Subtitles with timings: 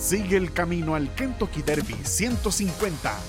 [0.00, 3.20] Sigue el camino al Kentucky Derby 150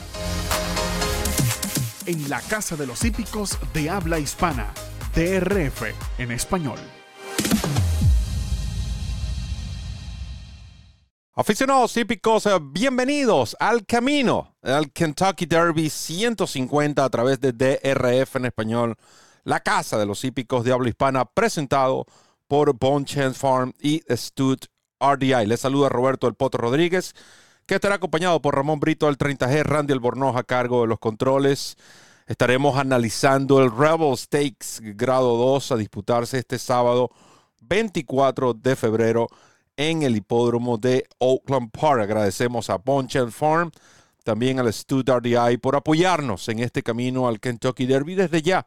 [2.05, 4.73] en la Casa de los Hípicos de Habla Hispana,
[5.13, 6.79] DRF en español.
[11.33, 18.45] Aficionados hípicos, eh, bienvenidos al camino, al Kentucky Derby 150 a través de DRF en
[18.45, 18.95] español,
[19.43, 22.05] la Casa de los Hípicos de Habla Hispana, presentado
[22.47, 24.59] por Bone Chance Farm y Stud
[25.01, 25.47] RDI.
[25.47, 27.15] Les saluda Roberto El Poto Rodríguez,
[27.65, 31.77] que estará acompañado por Ramón Brito del 30G, Randy Albornoz a cargo de los controles.
[32.27, 37.09] Estaremos analizando el Rebel Stakes grado 2 a disputarse este sábado
[37.61, 39.27] 24 de febrero
[39.75, 42.01] en el hipódromo de Oakland Park.
[42.01, 43.71] Agradecemos a Bonchel Farm,
[44.23, 48.15] también al Stud RDI por apoyarnos en este camino al Kentucky Derby.
[48.15, 48.65] Desde ya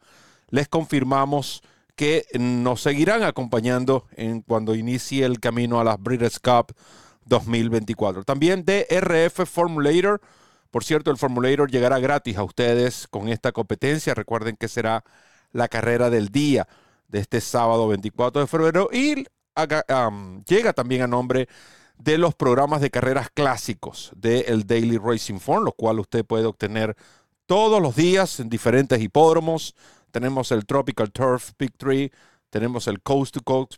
[0.51, 1.62] les confirmamos
[1.96, 6.74] que nos seguirán acompañando en cuando inicie el camino a las Breeders' Cup
[7.26, 8.24] 2024.
[8.24, 10.20] También DRF Formulator.
[10.70, 14.14] Por cierto, el Formulator llegará gratis a ustedes con esta competencia.
[14.14, 15.04] Recuerden que será
[15.52, 16.66] la carrera del día
[17.09, 19.24] de este sábado 24 de febrero y
[20.46, 21.48] llega también a nombre
[21.96, 26.96] de los programas de carreras clásicos del Daily Racing Form, los cuales usted puede obtener
[27.46, 29.76] todos los días en diferentes hipódromos
[30.15, 32.09] tenemos el Tropical Turf Pick 3,
[32.48, 33.74] tenemos el Coast to Coast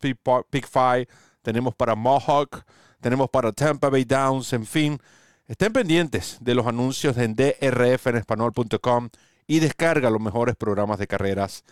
[0.51, 2.63] Pick 5, tenemos para Mohawk,
[3.01, 4.99] tenemos para Tampa Bay Downs, en fin.
[5.47, 9.09] Estén pendientes de los anuncios en drfenespanol.com
[9.47, 11.65] y descarga los mejores programas de carreras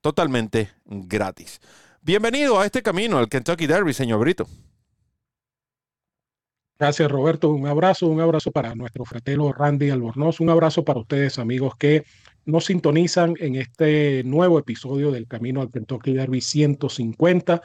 [0.00, 1.60] totalmente gratis.
[2.00, 4.46] Bienvenido a este camino, al Kentucky Derby, señor Brito.
[6.82, 7.48] Gracias, Roberto.
[7.50, 12.02] Un abrazo, un abrazo para nuestro fratelo Randy Albornoz, un abrazo para ustedes, amigos, que
[12.44, 17.62] nos sintonizan en este nuevo episodio del Camino al Kentucky Derby 150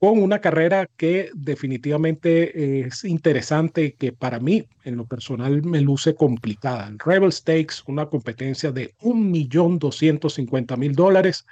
[0.00, 5.80] con una carrera que definitivamente es interesante y que para mí en lo personal me
[5.80, 6.88] luce complicada.
[6.88, 11.46] El Rebel Stakes, una competencia de 1.250.000 dólares.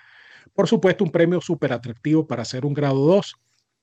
[0.53, 3.37] Por supuesto, un premio súper atractivo para hacer un grado 2.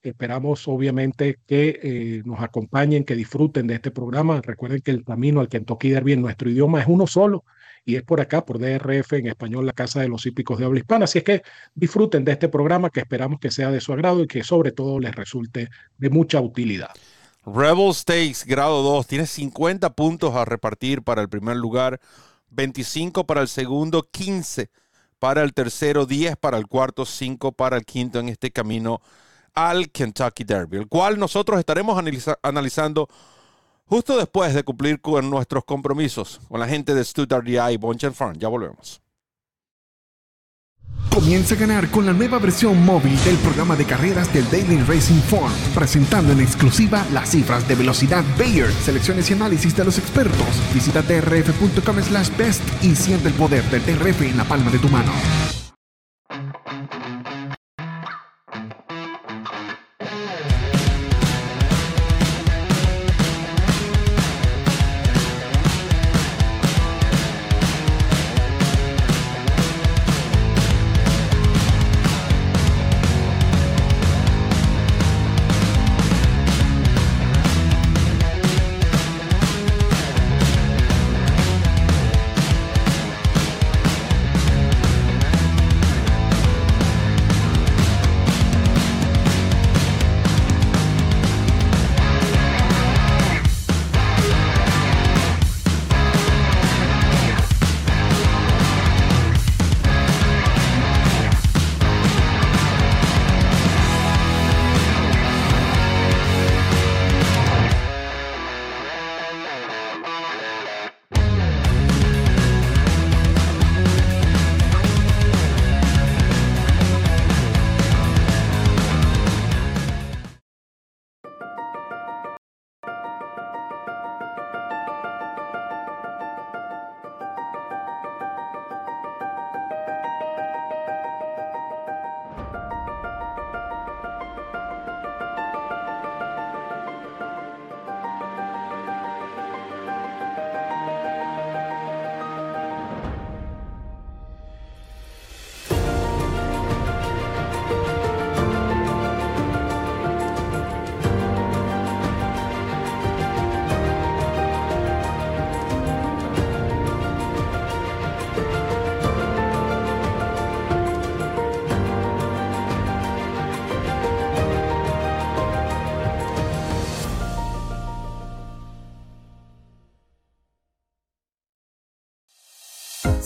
[0.05, 4.39] Esperamos obviamente que eh, nos acompañen, que disfruten de este programa.
[4.41, 7.43] Recuerden que el camino al Kentucky Derby en nuestro idioma es uno solo
[7.85, 10.79] y es por acá, por DRF en español, la Casa de los Hípicos de Habla
[10.79, 11.05] Hispana.
[11.05, 11.43] Así es que
[11.73, 14.99] disfruten de este programa que esperamos que sea de su agrado y que sobre todo
[14.99, 16.89] les resulte de mucha utilidad.
[17.45, 21.99] Rebel Stakes, grado 2, tiene 50 puntos a repartir para el primer lugar,
[22.49, 24.69] 25 para el segundo, 15
[25.19, 29.01] para el tercero, 10 para el cuarto, 5 para el quinto en este camino
[29.55, 31.97] al Kentucky Derby, el cual nosotros estaremos
[32.43, 33.07] analizando
[33.85, 38.13] justo después de cumplir con nuestros compromisos con la gente de Stuttgart DI y Bonchen
[38.13, 38.37] Farm.
[38.37, 39.01] Ya volvemos.
[41.15, 45.21] Comienza a ganar con la nueva versión móvil del programa de carreras del Daily Racing
[45.21, 50.47] Form, presentando en exclusiva las cifras de velocidad Bayer, selecciones y análisis de los expertos.
[50.73, 54.89] Visita trf.com slash best y siente el poder del TRF en la palma de tu
[54.89, 55.13] mano.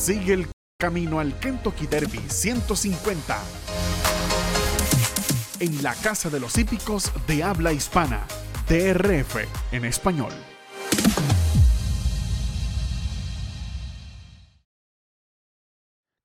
[0.10, 0.48] Sigue el
[0.80, 3.40] camino al Kentucky Derby 150
[5.60, 8.26] en la Casa de los Hípicos de Habla Hispana,
[8.68, 9.36] TRF
[9.72, 10.32] en español.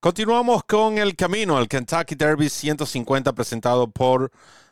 [0.00, 4.30] Continuamos con el camino al Kentucky Derby 150 presentado por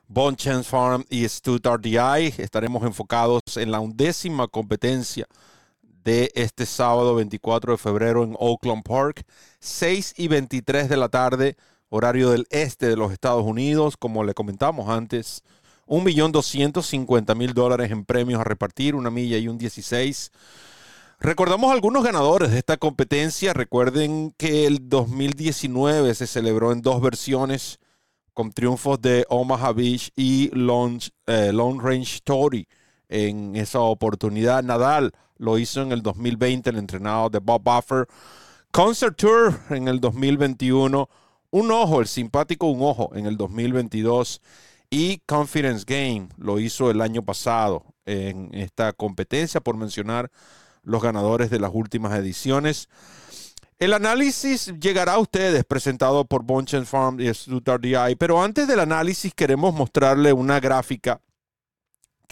[0.08, 2.32] Bon Chance Farm y Stud RDI.
[2.38, 5.26] Estaremos enfocados en la undécima competencia
[6.04, 9.24] de este sábado 24 de febrero en Oakland Park,
[9.60, 11.56] 6 y 23 de la tarde,
[11.88, 13.96] horario del este de los Estados Unidos.
[13.96, 15.42] Como le comentamos antes,
[15.86, 20.30] 1.250.000 dólares en premios a repartir, una milla y un 16.
[21.20, 23.52] Recordamos algunos ganadores de esta competencia.
[23.52, 27.78] Recuerden que el 2019 se celebró en dos versiones
[28.34, 32.66] con triunfos de Omaha Beach y Long, eh, Range Story.
[33.14, 38.08] En esa oportunidad, Nadal lo hizo en el 2020, el entrenado de Bob Buffer.
[38.70, 41.10] Concert Tour en el 2021.
[41.50, 44.40] Un ojo, el simpático Un ojo en el 2022.
[44.88, 50.30] Y Confidence Game lo hizo el año pasado en esta competencia, por mencionar
[50.82, 52.88] los ganadores de las últimas ediciones.
[53.78, 58.80] El análisis llegará a ustedes presentado por Bonchen Farm y Stuttgart DI, pero antes del
[58.80, 61.20] análisis queremos mostrarle una gráfica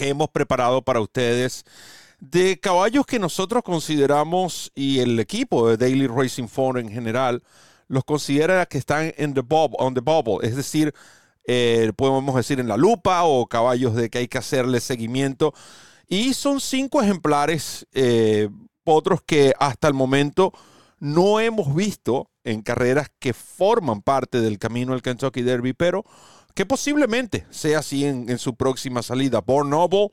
[0.01, 1.67] que hemos preparado para ustedes
[2.21, 7.43] de caballos que nosotros consideramos y el equipo de Daily Racing Form en general
[7.87, 10.95] los considera que están en the bubble, on the bubble, es decir,
[11.47, 15.53] eh, podemos decir en la lupa o caballos de que hay que hacerle seguimiento.
[16.09, 18.49] Y son cinco ejemplares, eh,
[18.85, 20.55] otros que hasta el momento
[20.99, 26.07] no hemos visto en carreras que forman parte del camino del Kentucky Derby, pero
[26.61, 29.41] que posiblemente sea así en, su próxima salida.
[29.41, 30.11] Born Noble,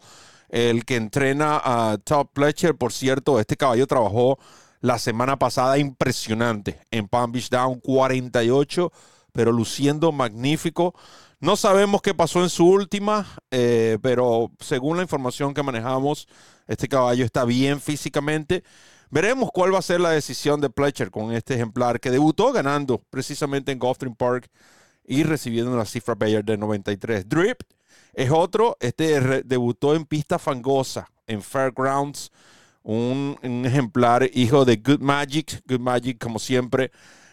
[0.48, 4.40] el que entrena a Top Pletcher, por cierto, este caballo trabajó
[4.80, 8.94] la semana pasada impresionante en Palm Beach Down 48,
[9.34, 10.96] pero luciendo magnífico.
[11.42, 16.30] No sabemos qué pasó en su última, eh, pero según la información que manejamos,
[16.66, 18.64] este caballo está bien físicamente.
[19.10, 23.00] Veremos cuál va a ser la decisión de Pletcher con este ejemplar que debutó ganando
[23.10, 24.50] precisamente en Gulfstream Park
[25.08, 27.28] y recibiendo la cifra Bayer de 93.
[27.28, 27.62] Drip
[28.14, 32.32] es otro, este debutó en pista fangosa en Fairgrounds,
[32.84, 36.92] un, un ejemplar hijo de Good Magic, Good Magic como siempre,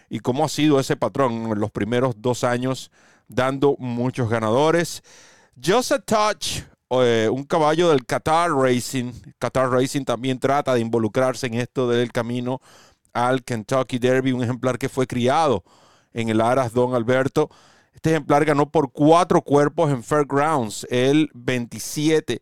[0.09, 2.91] y cómo ha sido ese patrón en los primeros dos años
[3.27, 5.03] dando muchos ganadores.
[5.61, 6.61] Just a Touch,
[6.91, 9.11] eh, un caballo del Qatar Racing.
[9.39, 12.61] Qatar Racing también trata de involucrarse en esto del camino
[13.13, 15.63] al Kentucky Derby, un ejemplar que fue criado
[16.15, 17.51] en el Aras Don Alberto.
[17.93, 22.41] Este ejemplar ganó por cuatro cuerpos en Fairgrounds el 27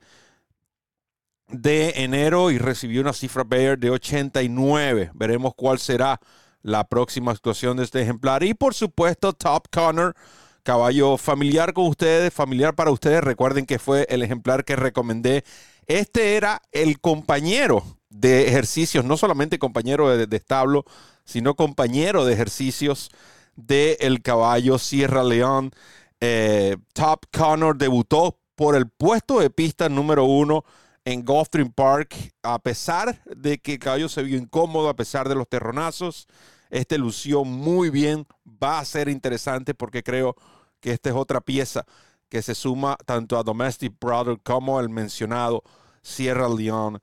[1.49, 5.11] de enero y recibió una cifra Bayer de 89.
[5.13, 6.21] Veremos cuál será
[6.61, 8.43] la próxima actuación de este ejemplar.
[8.43, 10.15] Y por supuesto, Top Connor
[10.63, 13.21] Caballo familiar con ustedes, familiar para ustedes.
[13.21, 15.43] Recuerden que fue el ejemplar que recomendé.
[15.87, 20.85] Este era el compañero de ejercicios, no solamente compañero de, establo,
[21.25, 23.11] sino compañero de ejercicios
[23.55, 25.71] del caballo Sierra León.
[26.19, 30.63] Eh, Top Connor debutó por el puesto de pista número uno
[31.05, 35.35] en Gulfstream Park, a pesar de que el caballo se vio incómodo, a pesar de
[35.35, 36.27] los terronazos.
[36.69, 40.35] Este lució muy bien, va a ser interesante porque creo
[40.79, 41.85] que esta es otra pieza
[42.29, 45.61] que se suma tanto a Domestic Brother como el mencionado
[46.01, 46.99] Sierra Leone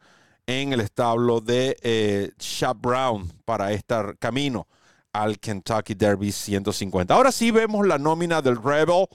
[0.47, 2.33] en el establo de eh,
[2.76, 4.66] Brown para este camino
[5.12, 7.14] al Kentucky Derby 150.
[7.14, 9.07] Ahora sí vemos la nómina del Rebel.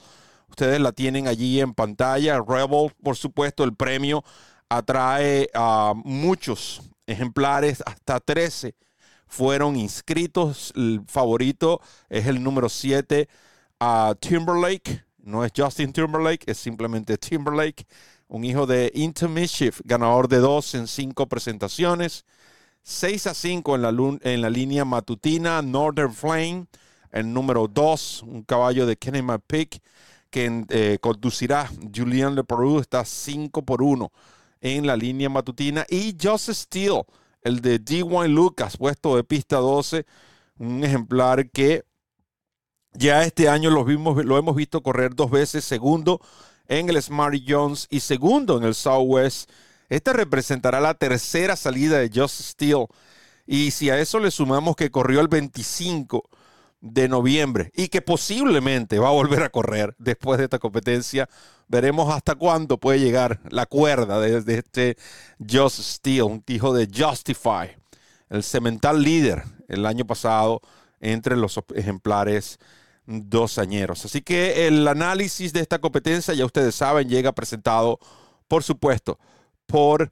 [0.50, 2.42] Ustedes la tienen allí en pantalla.
[2.46, 4.24] Rebel, por supuesto, el premio
[4.70, 8.76] atrae a muchos ejemplares, hasta 13
[9.28, 10.72] fueron inscritos.
[10.76, 13.28] El favorito es el número 7
[13.80, 15.04] a Timberlake.
[15.20, 17.86] No es Justin Timberlake, es simplemente Timberlake.
[18.28, 22.26] Un hijo de Into Mischief, ganador de dos en cinco presentaciones.
[22.88, 23.90] 6 a 5 en la,
[24.22, 25.64] en la línea matutina.
[25.64, 26.68] Northern Flame,
[27.12, 29.82] el número 2, un caballo de Kenny McPick
[30.30, 34.12] que eh, conducirá Julian Leperoux, está 5 por 1
[34.62, 35.84] en la línea matutina.
[35.90, 37.06] Y Joseph Steele,
[37.42, 40.06] el de D1 Lucas, puesto de pista 12,
[40.60, 41.86] un ejemplar que
[42.94, 46.22] ya este año lo, vimos, lo hemos visto correr dos veces, segundo
[46.68, 49.50] en el Smarty Jones y segundo en el Southwest.
[49.90, 52.88] Esta representará la tercera salida de Just Steel.
[53.46, 56.24] Y si a eso le sumamos que corrió el 25
[56.82, 61.30] de noviembre y que posiblemente va a volver a correr después de esta competencia,
[61.68, 64.98] veremos hasta cuándo puede llegar la cuerda de, este
[65.40, 67.76] Just Steel, un hijo de Justify,
[68.30, 70.62] el cemental líder el año pasado
[71.00, 72.60] entre los ejemplares
[73.06, 74.06] dos añeros.
[74.06, 78.00] Así que el análisis de esta competencia, ya ustedes saben, llega presentado,
[78.48, 79.20] por supuesto,
[79.66, 80.12] por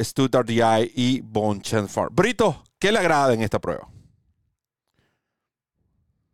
[0.00, 2.14] Stuttgart DI y Bon Farm.
[2.14, 3.88] Brito, ¿qué le agrada en esta prueba?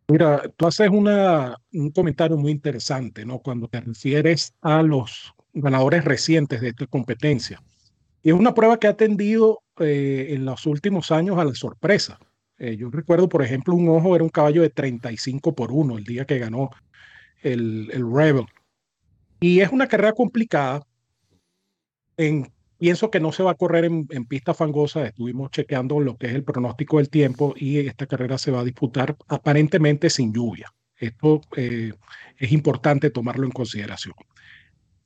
[0.07, 3.39] Mira, tú haces una, un comentario muy interesante, ¿no?
[3.39, 7.61] Cuando te refieres a los ganadores recientes de esta competencia.
[8.21, 12.19] Y es una prueba que ha tendido eh, en los últimos años a la sorpresa.
[12.57, 16.03] Eh, yo recuerdo, por ejemplo, un ojo era un caballo de 35 por 1 el
[16.03, 16.69] día que ganó
[17.41, 18.45] el, el Rebel.
[19.39, 20.85] Y es una carrera complicada.
[22.17, 25.05] En, pienso que no se va a correr en, en, pista fangosa.
[25.05, 28.63] Estuvimos chequeando lo que es el pronóstico del tiempo y esta carrera se va a
[28.63, 30.73] disputar aparentemente sin lluvia.
[30.97, 31.93] Esto eh,
[32.37, 34.15] es importante tomarlo en consideración.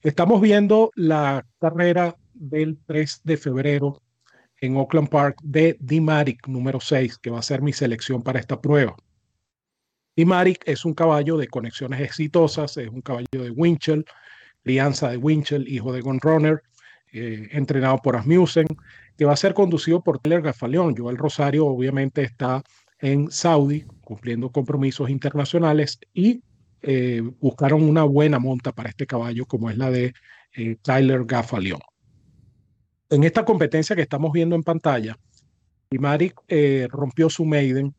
[0.01, 4.01] Estamos viendo la carrera del 3 de febrero
[4.61, 8.61] en Oakland Park de D-Matic número 6, que va a ser mi selección para esta
[8.61, 8.95] prueba.
[10.15, 14.05] D-Matic es un caballo de conexiones exitosas, es un caballo de Winchell,
[14.63, 16.63] crianza de Winchell, hijo de Gun Runner,
[17.11, 18.67] eh, entrenado por Asmussen,
[19.17, 20.95] que va a ser conducido por Taylor Gafaleón.
[20.95, 22.63] Joel Rosario obviamente está
[22.99, 26.41] en Saudi cumpliendo compromisos internacionales y
[26.81, 30.13] eh, buscaron una buena monta para este caballo como es la de
[30.53, 31.79] eh, Tyler Gafaleón
[33.09, 35.17] en esta competencia que estamos viendo en pantalla,
[35.91, 37.93] Imari eh, rompió su maiden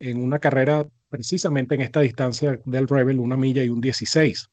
[0.00, 4.48] en una carrera precisamente en esta distancia del Rebel, una milla y un 16.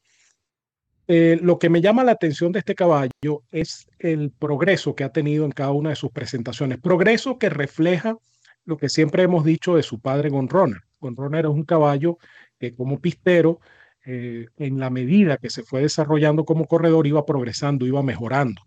[1.08, 5.12] Eh, lo que me llama la atención de este caballo es el progreso que ha
[5.12, 6.80] tenido en cada una de sus presentaciones.
[6.80, 8.18] Progreso que refleja
[8.66, 10.82] lo que siempre hemos dicho de su padre Gonroner.
[11.00, 12.18] Gonroner es un caballo
[12.58, 13.60] que como pistero,
[14.06, 18.62] eh, en la medida que se fue desarrollando como corredor, iba progresando, iba mejorando.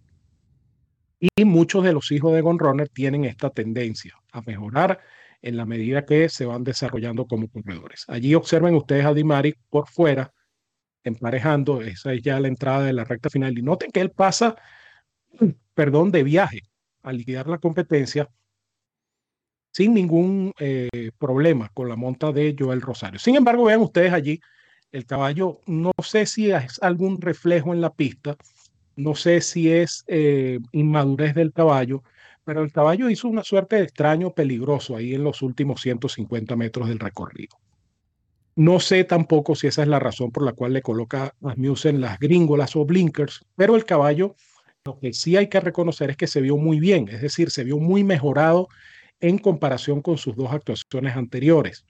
[1.19, 5.01] Y muchos de los hijos de Gunrunner tienen esta tendencia a mejorar
[5.41, 8.05] en la medida que se van desarrollando como corredores.
[8.09, 10.33] Allí observen ustedes a Dimari por fuera,
[11.09, 13.59] emparejando, esa es ya la entrada de la recta final.
[13.59, 14.57] Y noten que él pasa,
[15.75, 16.63] perdón, de viaje
[17.03, 18.29] a liquidar la competencia
[19.73, 23.19] sin ningún eh, problema con la monta de Joel Rosario.
[23.19, 24.41] Sin embargo, vean ustedes allí,
[24.91, 28.37] el caballo, no sé si es algún reflejo en la pista,
[28.97, 32.03] no sé si es eh, inmadurez del caballo,
[32.45, 36.89] pero el caballo hizo una suerte de extraño peligroso ahí en los últimos 150 metros
[36.89, 37.59] del recorrido.
[38.57, 42.01] No sé tampoco si esa es la razón por la cual le coloca a Musen
[42.01, 44.35] las gringolas o blinkers, pero el caballo,
[44.87, 47.65] lo que sí hay que reconocer es que se vio muy bien, es decir, se
[47.65, 48.69] vio muy mejorado
[49.21, 51.85] en comparación con sus dos actuaciones anteriores.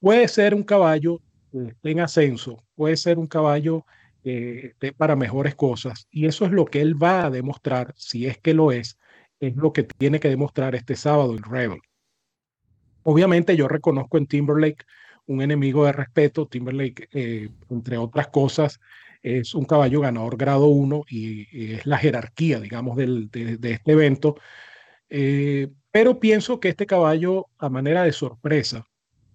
[0.00, 1.20] Puede ser un caballo
[1.52, 3.84] en ascenso, puede ser un caballo
[4.24, 6.08] eh, para mejores cosas.
[6.10, 8.98] Y eso es lo que él va a demostrar, si es que lo es,
[9.38, 11.80] es lo que tiene que demostrar este sábado el Rebel.
[13.04, 14.84] Obviamente yo reconozco en Timberlake
[15.26, 16.46] un enemigo de respeto.
[16.46, 18.80] Timberlake, eh, entre otras cosas,
[19.22, 24.36] es un caballo ganador grado 1 y, es la jerarquía, digamos, del, de, este evento.
[25.08, 28.86] Eh, pero pienso que este caballo, a manera de sorpresa,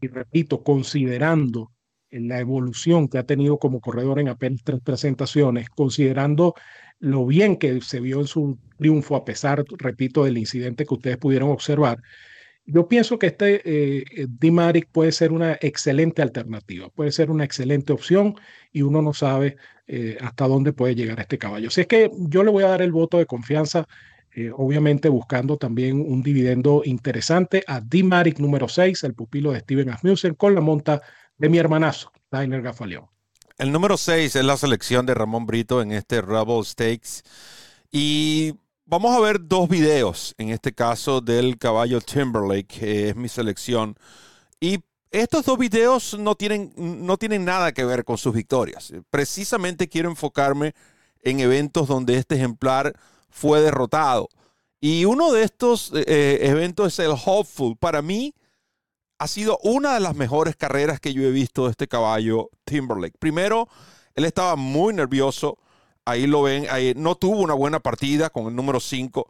[0.01, 1.71] y repito, considerando
[2.09, 6.55] la evolución que ha tenido como corredor en apenas tres presentaciones, considerando
[6.99, 11.17] lo bien que se vio en su triunfo, a pesar, repito, del incidente que ustedes
[11.17, 12.01] pudieron observar,
[12.67, 17.93] yo pienso que este eh, Dimaric puede ser una excelente alternativa, puede ser una excelente
[17.93, 18.35] opción
[18.73, 19.55] y uno no sabe
[19.87, 21.69] eh, hasta dónde puede llegar este caballo.
[21.69, 23.87] Así es que yo le voy a dar el voto de confianza,
[24.35, 29.89] eh, obviamente buscando también un dividendo interesante a Dimaric número 6, el pupilo de Steven
[29.89, 31.01] Asmussen, con la monta
[31.37, 33.05] de mi hermanazo, Tyler Gafaleón.
[33.57, 37.23] El número 6 es la selección de Ramón Brito en este Rebel Stakes.
[37.91, 38.55] Y
[38.87, 43.95] vamos a ver dos videos, en este caso del caballo Timberlake, que es mi selección.
[44.59, 44.79] Y
[45.11, 48.91] estos dos videos no tienen, no tienen nada que ver con sus victorias.
[49.09, 50.73] Precisamente quiero enfocarme
[51.21, 52.93] en eventos donde este ejemplar
[53.29, 54.29] fue derrotado.
[54.79, 57.77] Y uno de estos eh, eventos es el Hopeful.
[57.77, 58.33] Para mí,
[59.19, 63.17] ha sido una de las mejores carreras que yo he visto de este caballo Timberlake.
[63.17, 63.67] Primero,
[64.13, 65.57] él estaba muy nervioso.
[66.07, 69.27] Ahí lo ven, ahí no tuvo una buena partida con el número 5.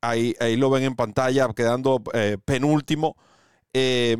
[0.00, 3.16] Ahí, ahí lo ven en pantalla, quedando eh, penúltimo.
[3.72, 4.16] Eh,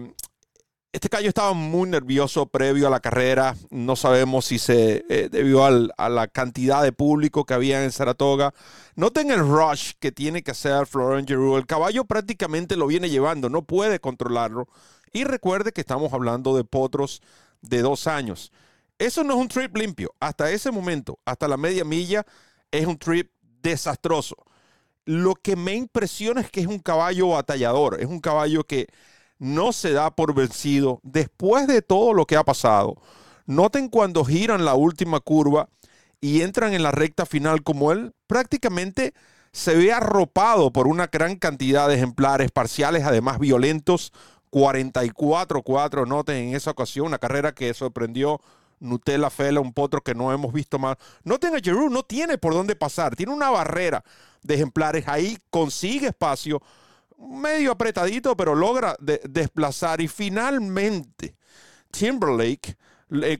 [0.92, 3.56] este caballo estaba muy nervioso previo a la carrera.
[3.70, 8.54] No sabemos si se eh, debió a la cantidad de público que había en Saratoga.
[8.94, 11.58] Noten el rush que tiene que hacer Florent Giroux.
[11.58, 14.68] El caballo prácticamente lo viene llevando, no puede controlarlo.
[15.12, 17.20] Y recuerde que estamos hablando de potros
[17.62, 18.52] de dos años.
[18.98, 20.14] Eso no es un trip limpio.
[20.20, 22.24] Hasta ese momento, hasta la media milla,
[22.70, 23.30] es un trip
[23.62, 24.36] desastroso.
[25.04, 28.00] Lo que me impresiona es que es un caballo batallador.
[28.00, 28.88] Es un caballo que
[29.38, 32.96] no se da por vencido después de todo lo que ha pasado.
[33.44, 35.68] Noten cuando giran la última curva
[36.20, 39.14] y entran en la recta final como él prácticamente
[39.52, 44.12] se ve arropado por una gran cantidad de ejemplares parciales, además violentos,
[44.50, 48.40] 44-4, noten en esa ocasión, una carrera que sorprendió
[48.78, 50.96] Nutella Fela, un potro que no hemos visto más.
[51.24, 54.04] Noten a Giroux, no tiene por dónde pasar, tiene una barrera
[54.42, 56.62] de ejemplares ahí, consigue espacio,
[57.18, 61.34] medio apretadito, pero logra desplazar y finalmente
[61.90, 62.76] Timberlake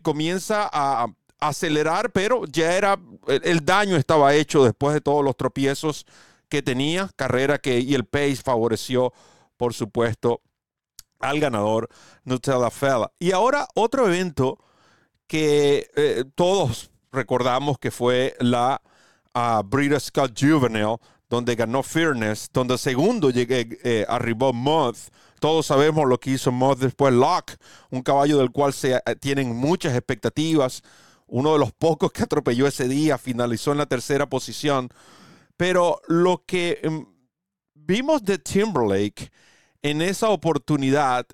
[0.02, 1.06] comienza a
[1.40, 6.06] acelerar, pero ya era, el, daño estaba hecho después de todos los tropiezos
[6.48, 9.12] que tenía, carrera que y el pace favoreció,
[9.56, 10.40] por supuesto,
[11.18, 11.88] al ganador
[12.24, 13.10] Nutella Fella.
[13.18, 14.58] Y ahora otro evento
[15.26, 18.80] que eh, todos recordamos que fue la
[19.34, 20.96] uh, British Scott Juvenile,
[21.28, 25.08] donde ganó Fairness, donde segundo llegué, eh, arribó Moth.
[25.40, 27.56] Todos sabemos lo que hizo Moth después Locke,
[27.90, 30.82] un caballo del cual se eh, tienen muchas expectativas.
[31.26, 34.88] Uno de los pocos que atropelló ese día, finalizó en la tercera posición.
[35.56, 37.06] Pero lo que em,
[37.74, 39.30] vimos de Timberlake
[39.82, 41.26] en esa oportunidad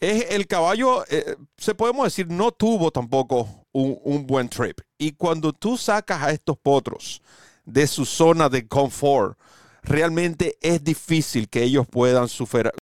[0.00, 4.80] es el caballo, eh, se podemos decir, no tuvo tampoco un, buen trip.
[4.98, 7.22] Y cuando tú sacas a estos potros
[7.66, 9.38] de su zona de confort,
[9.82, 12.28] realmente es difícil que ellos puedan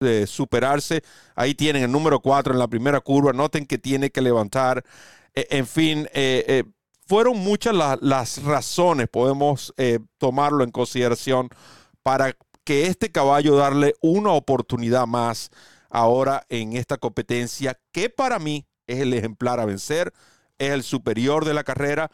[0.00, 1.02] eh, superarse.
[1.34, 4.84] Ahí tienen el número 4 en la primera curva, noten que tiene que levantar.
[5.34, 6.64] E, en fin, eh,
[7.06, 9.72] fueron muchas las razones, podemos
[10.18, 11.48] tomarlo en consideración,
[12.02, 15.50] para que este caballo darle una oportunidad más
[15.96, 20.12] ahora en esta competencia, que para mí es el ejemplar a vencer,
[20.58, 22.10] es el superior de la carrera,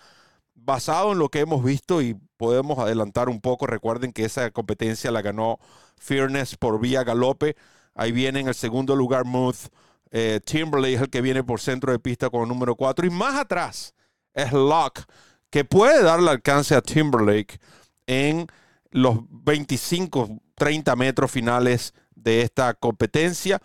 [0.55, 3.67] basado en lo que hemos visto y podemos adelantar un poco.
[3.67, 5.59] Recuerden que esa competencia la ganó
[5.97, 7.57] Fairness por vía galope.
[7.93, 9.67] Ahí viene en el segundo lugar Muth.
[10.13, 13.05] Eh, Timberlake es el que viene por centro de pista con el número 4.
[13.05, 13.95] Y más atrás
[14.33, 15.03] es Locke,
[15.51, 17.59] que puede darle alcance a Timberlake
[18.07, 18.47] en
[18.93, 23.61] los 25, 30 metros finales de esta competencia.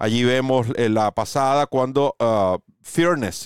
[0.00, 2.58] Allí vemos eh, la pasada cuando uh,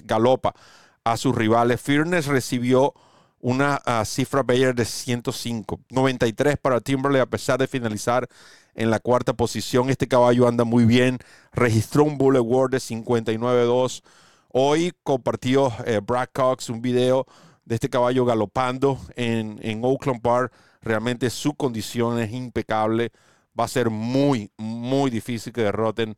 [0.04, 0.54] galopa
[1.02, 1.80] a sus rivales.
[1.80, 2.94] Fearness recibió
[3.40, 8.28] una uh, cifra Bayer de 105, 93 para Timberlake a pesar de finalizar
[8.74, 9.90] en la cuarta posición.
[9.90, 11.18] Este caballo anda muy bien,
[11.52, 14.02] registró un Bullet Ward de 59-2.
[14.48, 17.26] Hoy compartió eh, Brad Cox un video
[17.64, 20.52] de este caballo galopando en, en Oakland Park
[20.84, 23.10] Realmente su condición es impecable.
[23.58, 26.14] Va a ser muy, muy difícil que derroten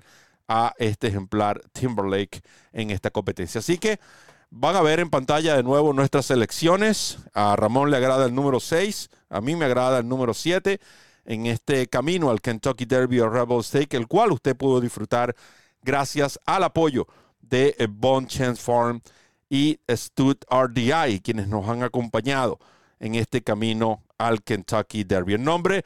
[0.48, 2.40] a este ejemplar Timberlake
[2.72, 3.58] en esta competencia.
[3.58, 3.98] Así que
[4.50, 7.18] van a ver en pantalla de nuevo nuestras selecciones.
[7.34, 10.80] A Ramón le agrada el número 6, a mí me agrada el número 7
[11.24, 15.34] en este camino al Kentucky Derby o Rebel Stake, el cual usted pudo disfrutar
[15.82, 17.06] gracias al apoyo
[17.40, 19.00] de Bond Chance Farm
[19.48, 22.58] y Stud RDI, quienes nos han acompañado
[22.98, 25.34] en este camino al Kentucky Derby.
[25.34, 25.84] En nombre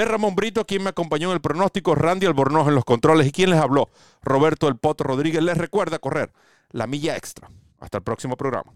[0.00, 3.32] de Ramón Brito, quien me acompañó en el pronóstico, Randy Albornoz en los controles y
[3.32, 3.88] quien les habló,
[4.22, 6.32] Roberto El Poto Rodríguez, les recuerda correr
[6.70, 7.50] la milla extra.
[7.80, 8.72] Hasta el próximo programa.